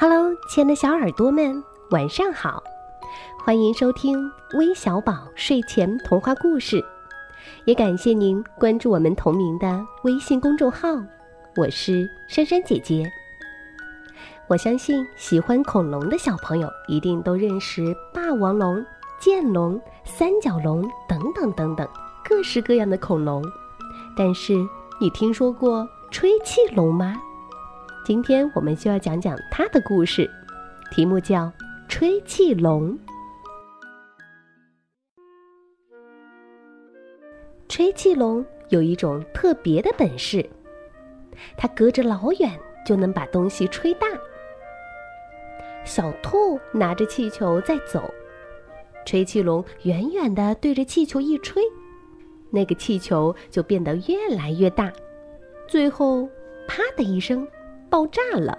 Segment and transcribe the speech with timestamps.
[0.00, 2.62] Hello，亲爱的小耳朵们，晚上好！
[3.44, 6.80] 欢迎收听微小宝睡前童话故事，
[7.64, 10.90] 也感谢您关注我们同名的微信公众号。
[11.56, 13.10] 我是珊珊姐姐。
[14.46, 17.82] 我相信喜欢恐龙的小朋友一定都认识
[18.14, 18.80] 霸王龙、
[19.18, 21.88] 剑龙、三角龙等等等等
[22.24, 23.42] 各式各样的恐龙，
[24.16, 24.54] 但是
[25.00, 27.20] 你听说过吹气龙吗？
[28.08, 30.30] 今天我们就要讲讲它的故事，
[30.90, 31.44] 题目叫
[31.90, 32.90] 《吹气龙》。
[37.68, 40.48] 吹气龙有一种特别的本事，
[41.54, 42.50] 它隔着老远
[42.86, 44.06] 就能把东西吹大。
[45.84, 48.02] 小兔拿着气球在走，
[49.04, 51.62] 吹气龙远远的对着气球一吹，
[52.48, 54.90] 那个气球就变得越来越大，
[55.66, 56.26] 最后
[56.66, 57.46] 啪的一声。
[57.88, 58.58] 爆炸了！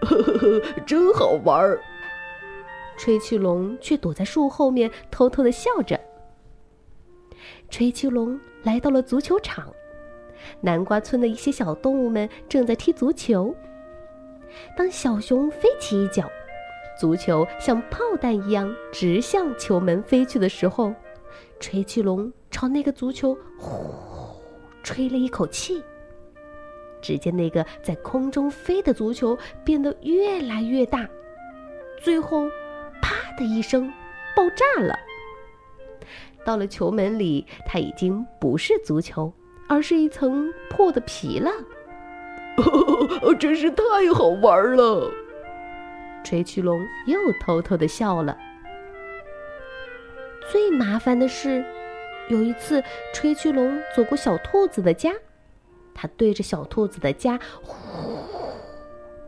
[0.00, 1.80] 呵呵呵，真好玩儿。
[2.96, 5.98] 吹气龙却躲在树后面，偷偷的笑着。
[7.70, 9.72] 吹气龙来到了足球场，
[10.60, 13.54] 南瓜村的一些小动物们正在踢足球。
[14.76, 16.28] 当小熊飞起一脚，
[17.00, 20.92] 足球像炮弹一样直向球门飞去的时候，
[21.58, 24.40] 吹气龙朝那个足球呼
[24.82, 25.82] 吹了一口气。
[27.00, 31.08] 只见那个在空中飞的足球变得越来越大，
[32.02, 32.48] 最后，
[33.00, 33.92] 啪的一声，
[34.36, 34.98] 爆炸了。
[36.44, 39.32] 到了球门里，它已经不是足球，
[39.68, 41.50] 而是一层破的皮了。
[43.38, 43.82] 真是太
[44.14, 45.10] 好玩了！
[46.24, 48.36] 吹气龙又偷偷的笑了。
[50.50, 51.64] 最麻烦的是，
[52.28, 52.82] 有一次，
[53.14, 55.12] 吹气龙走过小兔子的家。
[56.00, 58.18] 他对着小兔子的家呼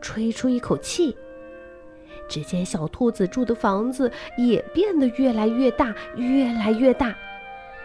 [0.01, 1.15] 吹出一口气，
[2.27, 7.15] 只见小兔子住的房子也变得越来越大，越来越大，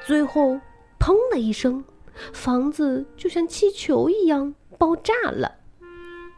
[0.06, 0.58] 最后
[0.98, 1.84] 砰的一声，
[2.32, 5.56] 房子就像气球一样爆炸了。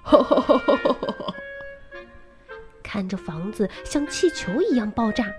[2.83, 5.33] 看着房子像气球一样爆炸，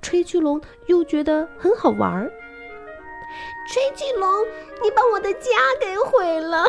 [0.00, 2.32] 吹气龙又觉得很好玩儿。
[3.68, 4.44] 吹气龙，
[4.82, 5.50] 你把我的家
[5.80, 6.64] 给毁了！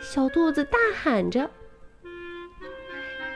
[0.00, 1.50] 小兔子大喊着。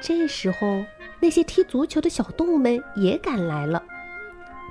[0.00, 0.84] 这时候，
[1.20, 3.82] 那些踢足球的小动物们也赶来了，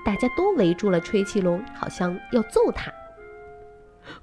[0.06, 2.92] 大家都围住了吹气龙，好像要揍他。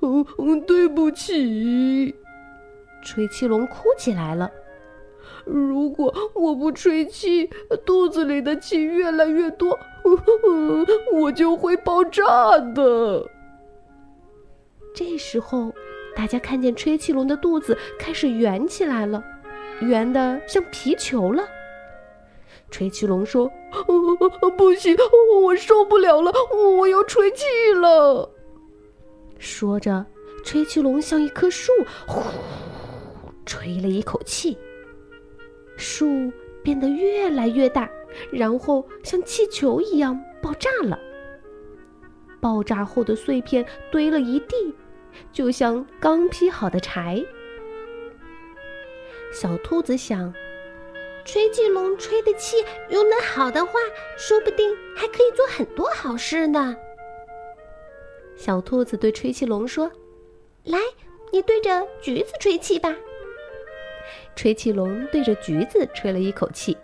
[0.01, 2.15] 嗯嗯，对不起，
[3.03, 4.51] 吹气龙哭起来了。
[5.45, 7.49] 如果我不吹气，
[7.85, 9.79] 肚子里的气越来越多，
[11.15, 12.23] 我就会爆炸
[12.75, 13.29] 的。
[14.95, 15.73] 这时候，
[16.17, 19.23] 大家看见吹气龙的肚子开始圆起来了，
[19.81, 21.45] 圆的像皮球了。
[22.71, 23.49] 吹气龙说
[24.59, 24.97] ：“不行，
[25.43, 26.33] 我受不了了，
[26.79, 27.45] 我要吹气
[27.75, 28.29] 了。”
[29.39, 30.05] 说着，
[30.43, 31.73] 吹气龙像一棵树，
[32.07, 32.23] 呼，
[33.45, 34.59] 吹了一口气。
[35.77, 36.33] 树
[36.63, 37.89] 变得越来越大，
[38.31, 40.99] 然后像气球一样爆炸了。
[42.41, 44.75] 爆炸后的碎片堆了一地，
[45.33, 47.25] 就像刚劈好的柴。
[49.33, 50.33] 小兔子想：
[51.25, 52.57] 吹气龙吹的气
[52.91, 53.73] 用的好的话，
[54.17, 56.77] 说不定还可以做很多好事呢。
[58.37, 59.91] 小兔子对吹气龙说
[60.65, 60.79] ：“来，
[61.33, 62.95] 你对着橘子吹气吧。”
[64.37, 66.77] 吹气龙对着橘子吹了一口气，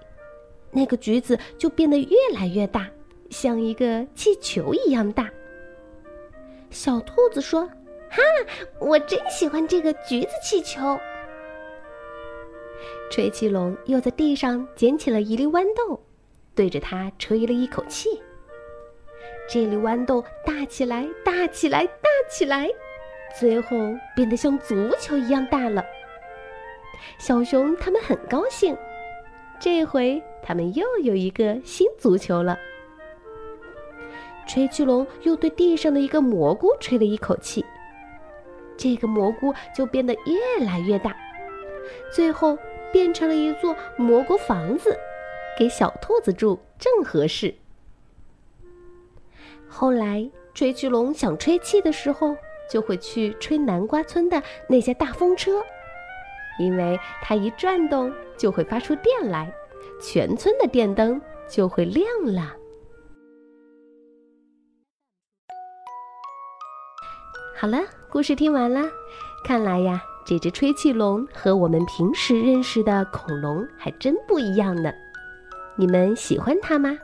[0.70, 2.88] 那个橘子就变得越来越大，
[3.30, 5.30] 像一个气球一样大。
[6.70, 7.66] 小兔子说
[8.10, 8.22] ：“哈，
[8.80, 10.98] 我真喜欢这个橘子气球。”
[13.12, 16.02] 吹气龙又在地上捡起了一粒豌豆，
[16.54, 18.08] 对着它吹了一口气。
[19.46, 22.66] 这粒豌豆大起来，大起来，大起来，
[23.38, 23.76] 最后
[24.16, 25.84] 变得像足球一样大了。
[27.18, 28.76] 小熊他们很高兴，
[29.60, 32.58] 这回他们又有一个新足球了。
[34.46, 37.64] 吹气龙又对地上的一个蘑菇吹了一口气，
[38.76, 41.16] 这个蘑菇就变得越来越大，
[42.12, 42.58] 最后
[42.92, 44.98] 变成了一座蘑菇房子，
[45.56, 47.54] 给小兔子住正合适。
[49.68, 52.36] 后来，吹气龙想吹气的时候，
[52.68, 55.62] 就会去吹南瓜村的那些大风车。
[56.58, 59.52] 因为它一转动就会发出电来，
[60.00, 62.54] 全村的电灯就会亮了。
[67.56, 67.78] 好了，
[68.10, 68.82] 故事听完了，
[69.44, 74.92] 看来呀，这只吹气龙和我们平时认识的恐龙还真不一样呢。
[75.76, 76.98] 你们喜欢它吗？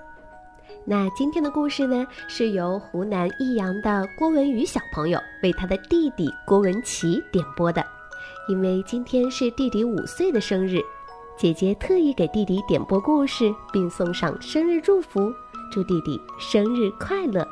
[0.85, 7.85] 那今天的故事呢，是由湖南益阳的郭文宇小朋友为他的弟弟郭文琪点播的。
[8.48, 10.80] 因为今天是弟弟五岁的生日，
[11.36, 15.32] 姐姐特意给弟弟点播故事，并送上生日祝福，
[15.70, 17.46] 祝弟弟生日快乐。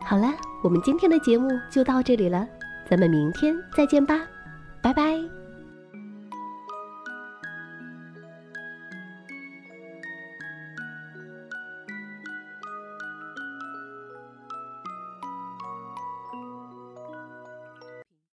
[0.00, 0.32] 好了，
[0.62, 2.46] 我们今天的节目就到这里了，
[2.88, 4.20] 咱们明天再见吧，
[4.80, 5.37] 拜拜。